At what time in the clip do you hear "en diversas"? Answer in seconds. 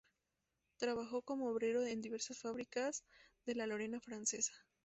1.85-2.39